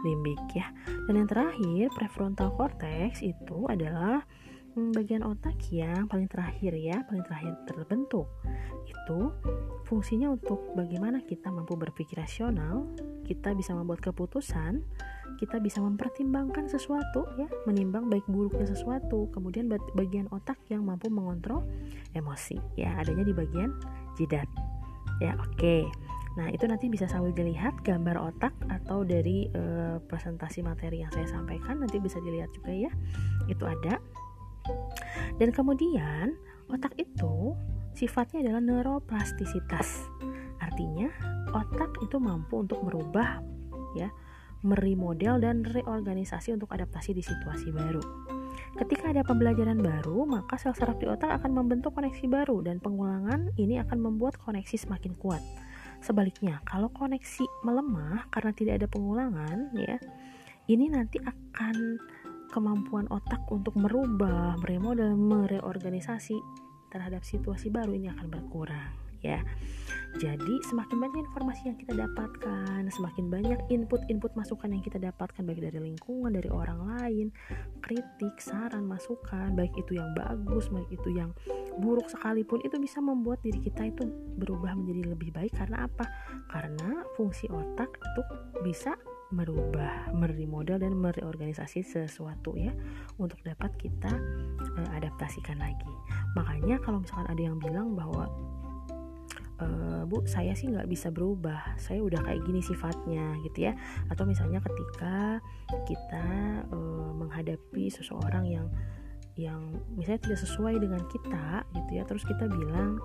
limbik 0.02 0.40
ya. 0.57 0.67
Dan 1.07 1.21
yang 1.21 1.28
terakhir 1.28 1.93
prefrontal 1.95 2.50
cortex 2.57 3.21
itu 3.21 3.69
adalah 3.69 4.25
bagian 4.94 5.23
otak 5.26 5.58
yang 5.75 6.06
paling 6.06 6.30
terakhir 6.30 6.73
ya 6.75 7.02
paling 7.06 7.25
terakhir 7.26 7.52
terbentuk 7.68 8.26
itu 8.88 9.32
fungsinya 9.88 10.32
untuk 10.32 10.76
bagaimana 10.76 11.25
kita 11.25 11.49
mampu 11.49 11.76
berpikir 11.80 12.20
rasional, 12.20 12.85
kita 13.25 13.56
bisa 13.56 13.73
membuat 13.73 14.04
keputusan, 14.04 14.85
kita 15.40 15.56
bisa 15.64 15.80
mempertimbangkan 15.80 16.68
sesuatu 16.68 17.25
ya, 17.40 17.49
menimbang 17.64 18.12
baik 18.12 18.25
buruknya 18.28 18.68
sesuatu. 18.68 19.32
Kemudian 19.32 19.73
bagian 19.97 20.28
otak 20.28 20.61
yang 20.68 20.85
mampu 20.85 21.08
mengontrol 21.08 21.64
emosi 22.12 22.61
ya, 22.76 22.97
adanya 23.00 23.25
di 23.25 23.32
bagian 23.32 23.73
jidat. 24.20 24.49
Ya, 25.25 25.32
oke. 25.40 25.56
Okay. 25.56 25.82
Nah, 26.37 26.54
itu 26.54 26.70
nanti 26.70 26.87
bisa 26.87 27.11
sambil 27.11 27.35
dilihat 27.35 27.82
gambar 27.82 28.14
otak 28.30 28.54
atau 28.70 29.02
dari 29.02 29.50
e, 29.50 29.62
presentasi 30.06 30.62
materi 30.62 31.02
yang 31.02 31.11
saya 31.11 31.26
sampaikan 31.26 31.82
nanti 31.82 31.99
bisa 31.99 32.23
dilihat 32.23 32.54
juga 32.54 32.70
ya. 32.70 32.92
Itu 33.50 33.66
ada. 33.66 33.99
Dan 35.38 35.54
kemudian 35.54 36.34
otak 36.68 36.94
itu 36.98 37.54
sifatnya 37.94 38.48
adalah 38.48 38.62
neuroplastisitas. 38.62 40.06
Artinya, 40.58 41.08
otak 41.54 41.98
itu 42.02 42.16
mampu 42.18 42.62
untuk 42.62 42.82
merubah 42.84 43.40
ya, 43.96 44.10
merimodel 44.62 45.38
dan 45.38 45.62
reorganisasi 45.62 46.54
untuk 46.54 46.70
adaptasi 46.75 47.14
di 47.14 47.22
situasi 47.22 47.70
baru. 47.70 48.02
Ketika 48.78 49.10
ada 49.10 49.26
pembelajaran 49.26 49.80
baru, 49.80 50.22
maka 50.28 50.54
sel 50.60 50.75
saraf 50.76 51.00
di 51.00 51.06
otak 51.08 51.40
akan 51.42 51.50
membentuk 51.50 51.94
koneksi 51.98 52.26
baru 52.30 52.62
dan 52.62 52.78
pengulangan 52.78 53.50
ini 53.58 53.80
akan 53.82 53.98
membuat 53.98 54.38
koneksi 54.38 54.76
semakin 54.76 55.18
kuat. 55.18 55.42
Sebaliknya, 55.98 56.62
kalau 56.62 56.92
koneksi 56.94 57.42
melemah 57.66 58.30
karena 58.30 58.52
tidak 58.54 58.82
ada 58.82 58.87
pengulangan, 58.87 59.75
ya, 59.75 59.98
ini 60.70 60.92
nanti 60.92 61.18
akan 61.18 61.98
kemampuan 62.52 63.07
otak 63.12 63.45
untuk 63.52 63.76
merubah, 63.76 64.57
meremodel, 64.61 65.14
mereorganisasi 65.14 66.37
terhadap 66.88 67.25
situasi 67.25 67.69
baru 67.69 67.93
ini 67.93 68.09
akan 68.09 68.26
berkurang 68.33 69.09
ya. 69.23 69.43
Jadi 70.19 70.64
semakin 70.64 70.99
banyak 70.99 71.21
informasi 71.28 71.69
yang 71.69 71.78
kita 71.78 71.93
dapatkan, 71.95 72.81
semakin 72.88 73.28
banyak 73.28 73.61
input-input 73.69 74.33
masukan 74.35 74.73
yang 74.73 74.81
kita 74.81 74.97
dapatkan 74.97 75.45
baik 75.45 75.61
dari 75.61 75.78
lingkungan, 75.78 76.33
dari 76.33 76.49
orang 76.49 76.81
lain, 76.97 77.26
kritik, 77.85 78.40
saran, 78.40 78.88
masukan, 78.88 79.52
baik 79.52 79.71
itu 79.76 80.00
yang 80.00 80.11
bagus, 80.17 80.73
baik 80.73 80.88
itu 80.88 81.12
yang 81.12 81.31
buruk 81.78 82.09
sekalipun 82.09 82.64
itu 82.64 82.81
bisa 82.81 83.05
membuat 83.05 83.45
diri 83.45 83.61
kita 83.61 83.85
itu 83.93 84.09
berubah 84.40 84.73
menjadi 84.75 85.12
lebih 85.12 85.31
baik 85.31 85.52
karena 85.55 85.85
apa? 85.87 86.09
Karena 86.49 87.05
fungsi 87.14 87.47
otak 87.52 88.00
itu 88.00 88.23
bisa 88.64 88.97
merubah, 89.28 90.08
merimodel 90.16 90.80
dan 90.80 90.97
mereorganisasi 90.97 91.85
sesuatu 91.85 92.56
ya 92.56 92.73
untuk 93.20 93.37
dapat 93.44 93.73
kita 93.76 94.08
uh, 94.76 94.88
adaptasikan 94.97 95.61
lagi. 95.61 95.92
Makanya 96.32 96.80
kalau 96.80 97.04
misalkan 97.04 97.28
ada 97.28 97.42
yang 97.42 97.56
bilang 97.61 97.92
bahwa 97.99 98.30
e, 99.58 99.66
bu 100.06 100.23
saya 100.25 100.54
sih 100.54 100.70
nggak 100.70 100.87
bisa 100.87 101.11
berubah, 101.11 101.75
saya 101.80 101.99
udah 101.99 102.20
kayak 102.23 102.47
gini 102.47 102.62
sifatnya 102.62 103.35
gitu 103.42 103.70
ya. 103.70 103.73
Atau 104.06 104.25
misalnya 104.25 104.62
ketika 104.62 105.42
kita 105.85 106.26
e, 106.70 106.78
menghadapi 107.18 107.90
seseorang 107.90 108.47
yang 108.47 108.66
yang 109.38 109.78
misalnya 109.94 110.30
tidak 110.30 110.40
sesuai 110.42 110.82
dengan 110.82 111.02
kita 111.11 111.62
gitu 111.75 111.90
ya, 111.94 112.02
terus 112.06 112.26
kita 112.26 112.50
bilang 112.50 112.99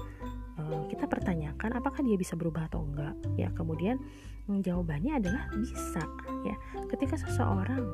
uh, 0.57 0.81
kita 0.89 1.05
pertanyakan 1.05 1.77
apakah 1.77 2.01
dia 2.01 2.17
bisa 2.17 2.33
berubah 2.33 2.65
atau 2.69 2.85
enggak 2.85 3.13
ya 3.37 3.49
kemudian 3.53 4.01
jawabannya 4.47 5.23
adalah 5.23 5.47
bisa 5.55 6.03
ya 6.43 6.55
ketika 6.91 7.15
seseorang 7.15 7.87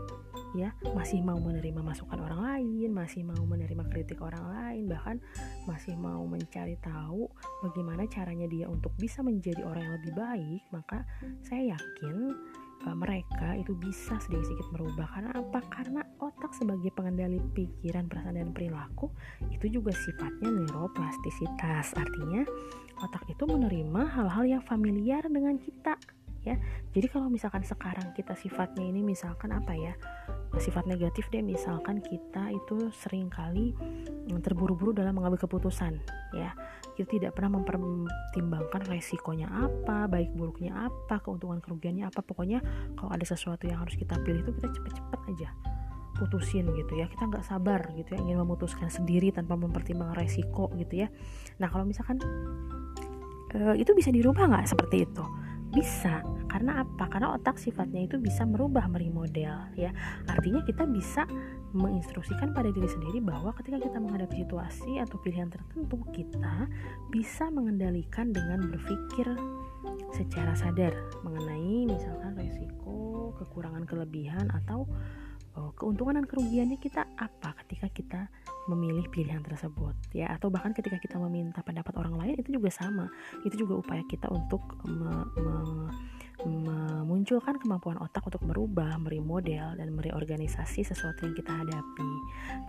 ya 0.57 0.73
masih 0.97 1.21
mau 1.21 1.37
menerima 1.37 1.77
masukan 1.85 2.25
orang 2.25 2.41
lain 2.41 2.89
masih 2.89 3.21
mau 3.21 3.37
menerima 3.45 3.85
kritik 3.93 4.17
orang 4.17 4.49
lain 4.49 4.83
bahkan 4.89 5.21
masih 5.69 5.93
mau 5.93 6.25
mencari 6.25 6.73
tahu 6.81 7.29
bagaimana 7.61 8.09
caranya 8.09 8.49
dia 8.49 8.65
untuk 8.65 8.89
bisa 8.97 9.21
menjadi 9.21 9.61
orang 9.61 9.85
yang 9.85 9.95
lebih 10.01 10.13
baik 10.17 10.61
maka 10.73 11.05
saya 11.45 11.77
yakin 11.77 12.33
uh, 12.87 12.95
mereka 12.97 13.53
itu 13.59 13.75
bisa 13.75 14.17
sedikit-sedikit 14.23 14.71
merubah 14.71 15.07
karena 15.11 15.31
apa? 15.35 15.59
Karena 15.67 16.01
otak 16.19 16.55
sebagai 16.55 16.91
pengendali 16.95 17.39
pikiran, 17.53 18.07
perasaan 18.07 18.39
dan 18.39 18.51
perilaku 18.55 19.11
itu 19.51 19.67
juga 19.67 19.91
sifatnya 19.91 20.47
neuroplastisitas. 20.47 21.95
Artinya 21.97 22.43
otak 23.03 23.23
itu 23.27 23.43
menerima 23.47 24.01
hal-hal 24.15 24.59
yang 24.59 24.63
familiar 24.63 25.23
dengan 25.27 25.59
kita 25.59 25.99
ya. 26.43 26.55
Jadi 26.95 27.07
kalau 27.11 27.27
misalkan 27.27 27.63
sekarang 27.63 28.11
kita 28.15 28.33
sifatnya 28.35 28.85
ini 28.85 29.01
misalkan 29.03 29.51
apa 29.55 29.73
ya? 29.75 29.93
sifat 30.57 30.89
negatif 30.89 31.29
deh 31.29 31.45
misalkan 31.45 32.01
kita 32.01 32.49
itu 32.49 32.89
sering 32.89 33.29
kali 33.29 33.77
mm, 34.25 34.41
terburu-buru 34.41 34.97
dalam 34.97 35.13
mengambil 35.13 35.45
keputusan 35.45 36.01
ya 36.33 36.57
kita 36.97 37.21
tidak 37.21 37.31
pernah 37.37 37.61
mempertimbangkan 37.61 38.81
resikonya 38.89 39.45
apa 39.45 40.09
baik 40.09 40.33
buruknya 40.33 40.89
apa 40.89 41.21
keuntungan 41.21 41.61
kerugiannya 41.61 42.09
apa 42.09 42.25
pokoknya 42.25 42.65
kalau 42.97 43.13
ada 43.13 43.21
sesuatu 43.21 43.69
yang 43.69 43.77
harus 43.77 43.93
kita 43.93 44.17
pilih 44.25 44.41
itu 44.41 44.51
kita 44.57 44.73
cepet-cepet 44.73 45.19
aja 45.37 45.49
putusin 46.17 46.65
gitu 46.73 46.97
ya 46.97 47.05
kita 47.05 47.29
nggak 47.29 47.45
sabar 47.45 47.85
gitu 47.93 48.17
ya 48.17 48.19
ingin 48.19 48.41
memutuskan 48.41 48.89
sendiri 48.89 49.29
tanpa 49.29 49.53
mempertimbangkan 49.53 50.17
resiko 50.17 50.73
gitu 50.81 51.05
ya 51.05 51.07
nah 51.61 51.69
kalau 51.69 51.85
misalkan 51.85 52.17
uh, 53.53 53.75
itu 53.77 53.93
bisa 53.93 54.09
dirubah 54.09 54.49
nggak 54.49 54.65
seperti 54.65 55.05
itu 55.05 55.23
bisa. 55.73 56.25
Karena 56.49 56.81
apa? 56.81 57.05
Karena 57.09 57.37
otak 57.37 57.61
sifatnya 57.61 58.09
itu 58.09 58.17
bisa 58.17 58.43
merubah 58.43 58.89
merimodel 58.89 59.69
ya. 59.77 59.93
Artinya 60.25 60.65
kita 60.65 60.89
bisa 60.89 61.29
menginstruksikan 61.73 62.49
pada 62.57 62.73
diri 62.73 62.89
sendiri 62.89 63.21
bahwa 63.21 63.53
ketika 63.61 63.77
kita 63.77 64.01
menghadapi 64.01 64.41
situasi 64.41 64.97
atau 64.97 65.21
pilihan 65.21 65.53
tertentu 65.53 66.01
kita 66.09 66.65
bisa 67.13 67.53
mengendalikan 67.53 68.33
dengan 68.33 68.65
berpikir 68.73 69.37
secara 70.17 70.57
sadar 70.57 70.91
mengenai 71.21 71.85
misalkan 71.85 72.33
resiko 72.33 73.31
kekurangan 73.37 73.85
kelebihan 73.85 74.49
atau 74.49 74.89
uh, 75.59 75.71
keuntungan 75.75 76.23
dan 76.23 76.25
kerugiannya 76.25 76.79
kita 76.79 77.03
apa 77.19 77.51
ketika 77.65 77.87
kita 77.91 78.21
memilih 78.71 79.03
pilihan 79.11 79.43
tersebut 79.43 79.97
ya 80.15 80.31
atau 80.31 80.47
bahkan 80.47 80.71
ketika 80.71 80.95
kita 81.01 81.19
meminta 81.19 81.59
pendapat 81.59 81.91
orang 81.99 82.15
lain 82.15 82.39
itu 82.39 82.55
juga 82.55 82.71
sama 82.71 83.11
itu 83.43 83.67
juga 83.67 83.75
upaya 83.81 84.05
kita 84.07 84.31
untuk 84.31 84.61
me, 84.87 85.27
me, 85.35 85.55
memunculkan 86.47 87.59
kemampuan 87.59 87.99
otak 87.99 88.23
untuk 88.23 88.39
merubah, 88.47 88.95
merimodel 88.95 89.75
dan 89.75 89.91
mereorganisasi 89.91 90.87
sesuatu 90.87 91.27
yang 91.27 91.35
kita 91.35 91.51
hadapi. 91.51 92.11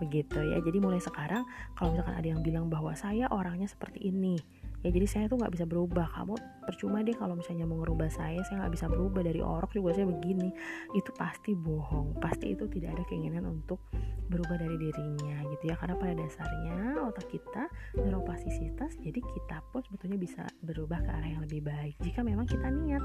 Begitu 0.03 0.39
ya. 0.43 0.59
Jadi 0.59 0.77
mulai 0.83 0.99
sekarang 0.99 1.47
kalau 1.79 1.95
misalkan 1.95 2.19
ada 2.19 2.27
yang 2.27 2.43
bilang 2.43 2.67
bahwa 2.67 2.91
saya 2.99 3.31
orangnya 3.31 3.71
seperti 3.71 4.11
ini, 4.11 4.35
ya 4.81 4.89
jadi 4.89 5.07
saya 5.07 5.25
tuh 5.29 5.37
nggak 5.37 5.53
bisa 5.53 5.65
berubah. 5.69 6.09
Kamu 6.17 6.33
percuma 6.65 7.05
deh 7.05 7.13
kalau 7.13 7.37
misalnya 7.37 7.69
mau 7.69 7.81
ngerubah 7.81 8.09
saya 8.09 8.41
saya 8.45 8.65
nggak 8.65 8.73
bisa 8.73 8.85
berubah. 8.89 9.21
Dari 9.21 9.41
orok 9.41 9.77
juga 9.77 9.93
saya 9.97 10.09
begini. 10.09 10.49
Itu 10.97 11.13
pasti 11.13 11.53
bohong. 11.53 12.17
Pasti 12.17 12.53
itu 12.53 12.65
tidak 12.69 12.97
ada 12.97 13.03
keinginan 13.05 13.45
untuk 13.45 13.81
berubah 14.29 14.57
dari 14.57 14.77
dirinya 14.77 15.45
gitu 15.53 15.63
ya. 15.69 15.75
Karena 15.77 15.95
pada 15.97 16.13
dasarnya 16.17 16.77
otak 17.05 17.27
kita 17.29 17.63
neuroplastisitas 17.97 18.97
jadi 19.01 19.19
kita 19.21 19.57
pun 19.69 19.85
sebetulnya 19.85 20.17
bisa 20.17 20.43
berubah 20.65 21.01
ke 21.01 21.09
arah 21.09 21.29
yang 21.29 21.41
lebih 21.45 21.61
baik. 21.65 21.95
Jika 22.01 22.25
memang 22.25 22.49
kita 22.49 22.67
niat 22.69 23.03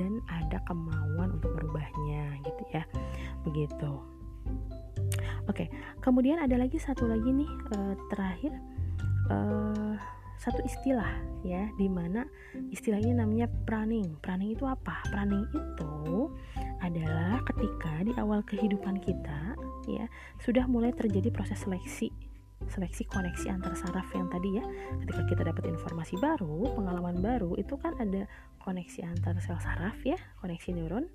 dan 0.00 0.18
ada 0.26 0.58
kemauan 0.66 1.38
untuk 1.38 1.54
berubahnya 1.54 2.42
gitu 2.42 2.62
ya. 2.74 2.82
Begitu. 3.46 3.92
Oke 5.46 5.70
kemudian 6.02 6.38
ada 6.38 6.58
lagi 6.58 6.78
satu 6.78 7.06
lagi 7.06 7.30
nih 7.30 7.50
uh, 7.78 7.94
terakhir. 8.10 8.52
Uh, 9.30 9.94
satu 10.42 10.58
istilah 10.66 11.22
ya 11.46 11.70
di 11.78 11.86
mana 11.86 12.26
istilahnya 12.74 13.22
namanya 13.22 13.46
praning. 13.62 14.18
Praning 14.18 14.58
itu 14.58 14.66
apa? 14.66 14.98
Praning 15.14 15.46
itu 15.54 16.34
adalah 16.82 17.38
ketika 17.46 18.02
di 18.02 18.10
awal 18.18 18.42
kehidupan 18.42 18.98
kita 18.98 19.54
ya 19.86 20.10
sudah 20.42 20.66
mulai 20.66 20.90
terjadi 20.90 21.30
proses 21.30 21.62
seleksi. 21.62 22.10
Seleksi 22.62 23.06
koneksi 23.10 23.54
antar 23.54 23.74
saraf 23.78 24.06
yang 24.14 24.26
tadi 24.30 24.58
ya. 24.58 24.64
Ketika 25.06 25.22
kita 25.30 25.42
dapat 25.46 25.66
informasi 25.70 26.18
baru 26.18 26.74
pengalaman 26.74 27.22
baru 27.22 27.54
itu 27.54 27.78
kan 27.78 27.94
ada 28.02 28.26
koneksi 28.62 29.02
antar 29.02 29.38
sel 29.42 29.58
saraf 29.62 29.98
ya 30.02 30.18
koneksi 30.42 30.74
neuron. 30.74 31.06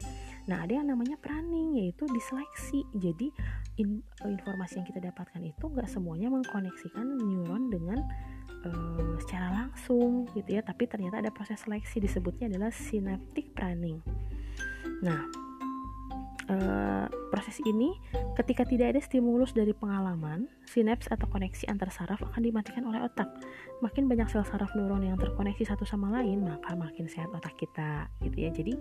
Nah 0.47 0.63
ada 0.63 0.79
yang 0.79 0.87
namanya 0.87 1.19
praning 1.19 1.83
yaitu 1.83 2.07
diseleksi. 2.11 2.83
Jadi 2.95 3.31
in, 3.79 4.03
informasi 4.23 4.83
yang 4.83 4.87
kita 4.87 5.03
dapatkan 5.03 5.43
itu 5.43 5.67
nggak 5.67 5.87
semuanya 5.87 6.31
mengkoneksikan 6.31 7.15
neuron 7.19 7.71
dengan 7.71 7.99
uh, 8.65 9.13
secara 9.21 9.47
langsung 9.53 10.25
gitu 10.33 10.57
ya 10.57 10.61
tapi 10.65 10.89
ternyata 10.89 11.21
ada 11.21 11.29
proses 11.29 11.61
seleksi 11.61 12.01
disebutnya 12.01 12.49
adalah 12.49 12.71
synaptic 12.73 13.53
planning 13.53 14.01
nah 15.03 15.27
uh, 16.51 17.05
proses 17.29 17.59
ini 17.63 17.95
ketika 18.39 18.63
tidak 18.63 18.95
ada 18.95 19.01
stimulus 19.03 19.51
dari 19.51 19.75
pengalaman 19.75 20.47
sinaps 20.67 21.07
atau 21.11 21.27
koneksi 21.27 21.67
antar 21.67 21.91
saraf 21.91 22.19
akan 22.23 22.41
dimatikan 22.43 22.87
oleh 22.87 23.03
otak. 23.03 23.27
Makin 23.83 24.09
banyak 24.09 24.27
sel 24.31 24.41
saraf 24.47 24.73
neuron 24.73 25.05
yang 25.05 25.19
terkoneksi 25.19 25.67
satu 25.67 25.85
sama 25.85 26.09
lain 26.09 26.47
maka 26.47 26.73
makin 26.73 27.05
sehat 27.05 27.29
otak 27.35 27.53
kita 27.59 28.09
gitu 28.23 28.37
ya. 28.47 28.49
Jadi 28.49 28.73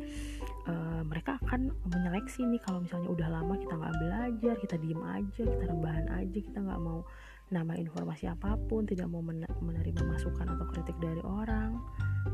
uh, 0.70 1.02
mereka 1.04 1.36
akan 1.44 1.74
menyeleksi 1.90 2.46
nih 2.46 2.62
kalau 2.64 2.80
misalnya 2.82 3.10
udah 3.10 3.28
lama 3.28 3.54
kita 3.58 3.74
nggak 3.76 3.96
belajar 4.00 4.54
kita 4.62 4.76
diem 4.80 5.02
aja 5.02 5.42
kita 5.44 5.64
rebahan 5.68 6.06
aja 6.16 6.38
kita 6.38 6.58
nggak 6.62 6.80
mau 6.80 7.04
nama 7.50 7.78
informasi 7.78 8.26
apa 8.26 8.58
pun 8.66 8.82
tidak 8.86 9.06
mau 9.06 9.22
menerima 9.62 10.02
masukan 10.02 10.46
atau 10.50 10.66
kritik 10.74 10.96
dari 10.98 11.22
orang. 11.22 11.78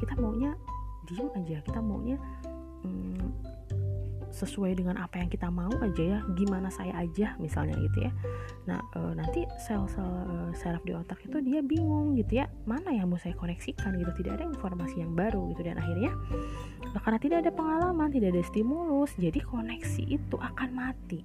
Kita 0.01 0.17
maunya 0.17 0.57
diem 1.05 1.29
aja 1.35 1.59
kita 1.67 1.81
maunya 1.83 2.17
hmm, 2.87 3.27
sesuai 4.33 4.81
dengan 4.81 4.97
apa 4.97 5.21
yang 5.21 5.29
kita 5.29 5.53
mau 5.53 5.71
aja 5.85 6.17
ya 6.17 6.19
gimana 6.39 6.73
saya 6.73 6.97
aja 6.97 7.37
misalnya 7.37 7.77
gitu 7.77 8.09
ya. 8.09 8.13
Nah 8.65 8.81
e, 8.97 9.01
nanti 9.13 9.45
sel-sel 9.61 10.01
e, 10.03 10.37
saraf 10.57 10.81
di 10.89 10.97
otak 10.97 11.21
itu 11.21 11.37
dia 11.45 11.61
bingung 11.61 12.17
gitu 12.17 12.41
ya 12.41 12.49
mana 12.65 12.89
yang 12.89 13.13
mau 13.13 13.21
saya 13.21 13.37
koneksikan 13.37 13.93
gitu 14.01 14.25
tidak 14.25 14.41
ada 14.41 14.45
informasi 14.49 15.05
yang 15.05 15.13
baru 15.13 15.53
gitu. 15.53 15.69
Dan 15.69 15.77
akhirnya 15.77 16.17
karena 16.97 17.19
tidak 17.21 17.39
ada 17.45 17.51
pengalaman 17.53 18.09
tidak 18.09 18.33
ada 18.33 18.43
stimulus 18.49 19.13
jadi 19.21 19.41
koneksi 19.45 20.03
itu 20.09 20.37
akan 20.41 20.71
mati 20.73 21.21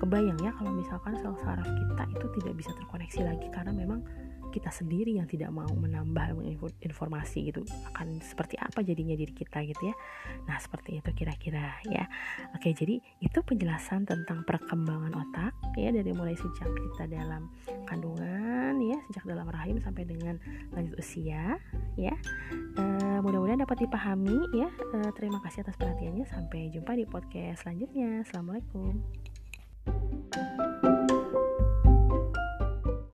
kebayang 0.00 0.40
ya 0.40 0.50
kalau 0.56 0.72
misalkan 0.72 1.12
sel 1.20 1.36
saraf 1.44 1.68
kita 1.68 2.04
itu 2.16 2.26
tidak 2.40 2.54
bisa 2.56 2.70
terkoneksi 2.72 3.20
lagi 3.22 3.46
karena 3.52 3.72
memang 3.76 4.00
kita 4.50 4.68
sendiri 4.68 5.16
yang 5.16 5.30
tidak 5.30 5.48
mau 5.54 5.70
menambah 5.70 6.34
informasi 6.82 7.54
gitu. 7.54 7.62
Akan 7.94 8.18
seperti 8.20 8.58
apa 8.58 8.82
jadinya 8.82 9.14
diri 9.14 9.30
kita 9.30 9.62
gitu 9.62 9.88
ya. 9.88 9.94
Nah 10.50 10.58
seperti 10.58 10.98
itu 10.98 11.10
kira-kira 11.14 11.78
ya. 11.86 12.04
Oke 12.52 12.74
jadi 12.74 12.98
itu 13.22 13.38
penjelasan 13.40 14.04
tentang 14.04 14.42
perkembangan 14.44 15.14
otak 15.14 15.54
ya 15.78 15.94
dari 15.94 16.10
mulai 16.10 16.34
sejak 16.34 16.66
kita 16.66 17.06
dalam 17.06 17.48
kandungan 17.86 18.76
ya 18.82 18.98
sejak 19.08 19.24
dalam 19.30 19.46
rahim 19.46 19.78
sampai 19.78 20.02
dengan 20.04 20.36
lanjut 20.74 20.98
usia 20.98 21.56
ya. 21.94 22.14
E, 22.76 22.82
mudah-mudahan 23.22 23.62
dapat 23.62 23.86
dipahami 23.86 24.50
ya. 24.52 24.68
E, 24.68 24.98
terima 25.14 25.38
kasih 25.46 25.62
atas 25.62 25.78
perhatiannya. 25.78 26.26
Sampai 26.26 26.68
jumpa 26.74 26.98
di 26.98 27.06
podcast 27.06 27.64
selanjutnya. 27.64 28.26
Assalamualaikum 28.26 29.29
Thank 29.86 30.60
you. 30.60 30.69